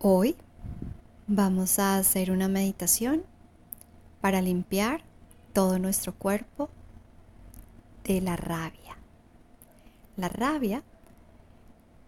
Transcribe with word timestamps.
Hoy 0.00 0.36
vamos 1.26 1.80
a 1.80 1.98
hacer 1.98 2.30
una 2.30 2.46
meditación 2.46 3.24
para 4.20 4.40
limpiar 4.40 5.02
todo 5.52 5.80
nuestro 5.80 6.14
cuerpo 6.14 6.70
de 8.04 8.20
la 8.20 8.36
rabia. 8.36 8.96
La 10.16 10.28
rabia 10.28 10.84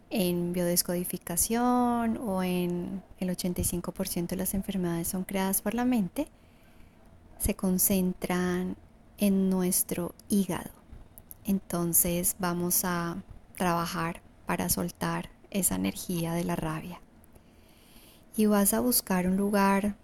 en 0.09 0.53
biodescodificación 0.53 2.17
o 2.19 2.45
en 2.45 3.03
el 3.19 3.29
85% 3.29 4.29
de 4.29 4.37
las 4.37 4.55
enfermedades 4.55 5.09
son 5.09 5.25
creadas 5.25 5.61
por 5.61 5.75
la 5.75 5.85
mente, 5.85 6.29
se 7.41 7.57
concentran 7.57 8.77
en 9.19 9.51
nuestro 9.51 10.15
hígado. 10.29 10.71
Entonces 11.45 12.37
vamos 12.39 12.85
a 12.85 13.21
trabajar 13.57 14.23
para 14.47 14.69
soltar 14.69 15.29
esa 15.51 15.75
energía 15.75 16.35
de 16.35 16.45
la 16.45 16.55
rabia 16.55 17.01
y 18.37 18.47
vas 18.47 18.75
a 18.75 18.81
buscar 18.81 19.27
un 19.27 19.37
lugar 19.37 19.95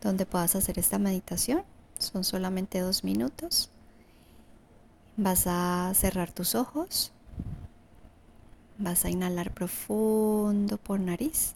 donde 0.00 0.26
puedas 0.26 0.54
hacer 0.54 0.78
esta 0.78 0.98
meditación. 0.98 1.64
Son 1.98 2.24
solamente 2.24 2.80
dos 2.80 3.04
minutos. 3.04 3.70
Vas 5.16 5.46
a 5.46 5.92
cerrar 5.94 6.30
tus 6.30 6.54
ojos. 6.54 7.12
Vas 8.78 9.04
a 9.04 9.10
inhalar 9.10 9.52
profundo 9.52 10.76
por 10.78 11.00
nariz. 11.00 11.54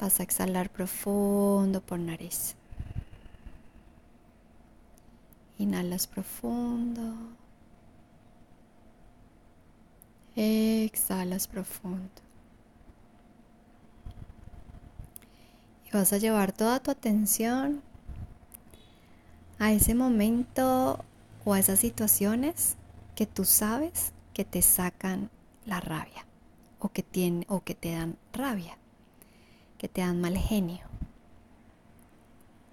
Vas 0.00 0.18
a 0.18 0.22
exhalar 0.22 0.70
profundo 0.70 1.80
por 1.82 1.98
nariz. 1.98 2.56
Inhalas 5.58 6.06
profundo. 6.06 7.14
Exhalas 10.34 11.46
profundo. 11.46 12.31
Vas 15.92 16.12
a 16.12 16.18
llevar 16.18 16.52
toda 16.52 16.80
tu 16.80 16.90
atención 16.90 17.82
a 19.58 19.72
ese 19.72 19.94
momento 19.94 21.04
o 21.44 21.52
a 21.52 21.58
esas 21.58 21.78
situaciones 21.78 22.76
que 23.14 23.26
tú 23.26 23.44
sabes 23.44 24.12
que 24.32 24.44
te 24.44 24.62
sacan 24.62 25.30
la 25.66 25.80
rabia 25.80 26.24
o 26.78 26.88
que, 26.88 27.02
tiene, 27.02 27.46
o 27.48 27.62
que 27.62 27.74
te 27.74 27.92
dan 27.92 28.16
rabia, 28.32 28.76
que 29.78 29.88
te 29.88 30.00
dan 30.00 30.20
mal 30.20 30.36
genio. 30.36 30.80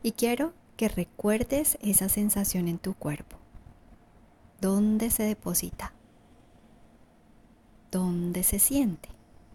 Y 0.01 0.13
quiero 0.13 0.53
que 0.77 0.87
recuerdes 0.87 1.77
esa 1.81 2.07
sensación 2.07 2.67
en 2.67 2.79
tu 2.79 2.93
cuerpo. 2.93 3.37
¿Dónde 4.61 5.11
se 5.11 5.23
deposita? 5.23 5.93
¿Dónde 7.91 8.43
se 8.43 8.59
siente? 8.59 9.09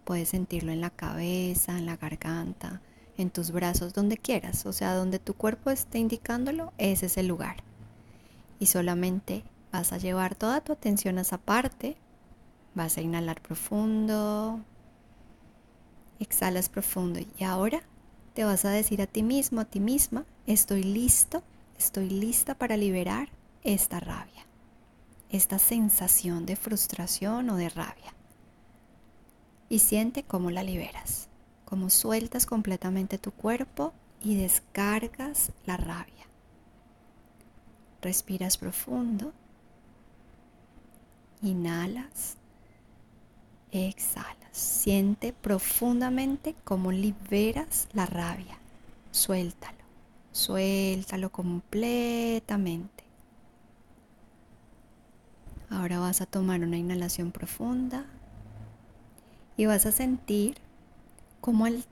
Puedes 0.04 0.28
sentirlo 0.28 0.70
en 0.70 0.82
la 0.82 0.90
cabeza, 0.90 1.78
en 1.78 1.86
la 1.86 1.96
garganta, 1.96 2.82
en 3.16 3.30
tus 3.30 3.50
brazos, 3.50 3.94
donde 3.94 4.18
quieras, 4.18 4.66
o 4.66 4.72
sea, 4.72 4.94
donde 4.94 5.18
tu 5.18 5.34
cuerpo 5.34 5.70
esté 5.70 5.98
indicándolo, 5.98 6.72
ese 6.78 7.06
es 7.06 7.16
el 7.16 7.28
lugar. 7.28 7.56
Y 8.58 8.66
solamente 8.66 9.44
vas 9.72 9.92
a 9.92 9.98
llevar 9.98 10.34
toda 10.34 10.60
tu 10.60 10.72
atención 10.72 11.18
a 11.18 11.22
esa 11.22 11.38
parte, 11.38 11.96
vas 12.74 12.96
a 12.96 13.02
inhalar 13.02 13.40
profundo, 13.40 14.60
exhalas 16.18 16.68
profundo 16.68 17.20
y 17.38 17.44
ahora 17.44 17.82
te 18.34 18.44
vas 18.44 18.64
a 18.64 18.70
decir 18.70 19.00
a 19.02 19.06
ti 19.06 19.22
mismo, 19.22 19.60
a 19.60 19.64
ti 19.64 19.80
misma, 19.80 20.24
estoy 20.46 20.82
listo, 20.82 21.42
estoy 21.78 22.08
lista 22.08 22.54
para 22.54 22.76
liberar 22.76 23.28
esta 23.62 24.00
rabia, 24.00 24.46
esta 25.30 25.58
sensación 25.58 26.46
de 26.46 26.56
frustración 26.56 27.48
o 27.50 27.56
de 27.56 27.68
rabia. 27.68 28.12
Y 29.68 29.78
siente 29.78 30.24
cómo 30.24 30.50
la 30.50 30.62
liberas 30.62 31.28
como 31.64 31.90
sueltas 31.90 32.46
completamente 32.46 33.18
tu 33.18 33.32
cuerpo 33.32 33.92
y 34.22 34.36
descargas 34.36 35.52
la 35.66 35.76
rabia. 35.76 36.26
Respiras 38.00 38.56
profundo. 38.58 39.32
Inhalas. 41.42 42.36
Exhalas. 43.72 44.36
Siente 44.52 45.32
profundamente 45.32 46.54
cómo 46.64 46.92
liberas 46.92 47.88
la 47.92 48.06
rabia. 48.06 48.58
Suéltalo. 49.10 49.84
Suéltalo 50.32 51.30
completamente. 51.30 53.04
Ahora 55.70 55.98
vas 55.98 56.20
a 56.20 56.26
tomar 56.26 56.60
una 56.60 56.76
inhalación 56.76 57.32
profunda 57.32 58.06
y 59.56 59.66
vas 59.66 59.86
a 59.86 59.92
sentir 59.92 60.63
como 61.44 61.66
al 61.66 61.84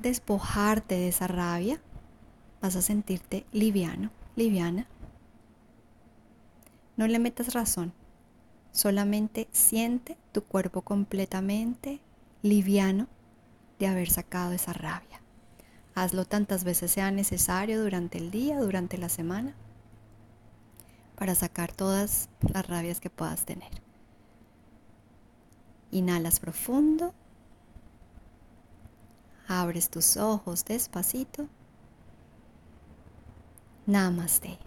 despojarte 0.00 0.96
de 0.96 1.08
esa 1.08 1.26
rabia, 1.26 1.80
vas 2.60 2.76
a 2.76 2.82
sentirte 2.82 3.46
liviano, 3.50 4.10
liviana. 4.36 4.86
No 6.98 7.06
le 7.06 7.18
metas 7.18 7.54
razón, 7.54 7.94
solamente 8.70 9.48
siente 9.50 10.18
tu 10.32 10.44
cuerpo 10.44 10.82
completamente 10.82 12.00
liviano 12.42 13.06
de 13.78 13.86
haber 13.86 14.10
sacado 14.10 14.52
esa 14.52 14.74
rabia. 14.74 15.22
Hazlo 15.94 16.26
tantas 16.26 16.62
veces 16.62 16.90
sea 16.90 17.10
necesario 17.10 17.82
durante 17.82 18.18
el 18.18 18.30
día, 18.30 18.60
durante 18.60 18.98
la 18.98 19.08
semana, 19.08 19.54
para 21.16 21.34
sacar 21.34 21.72
todas 21.72 22.28
las 22.42 22.66
rabias 22.66 23.00
que 23.00 23.08
puedas 23.08 23.46
tener. 23.46 23.70
Inhalas 25.90 26.40
profundo 26.40 27.14
Abres 29.54 29.90
tus 29.90 30.16
ojos 30.16 30.64
despacito. 30.64 31.46
Namaste. 33.84 34.58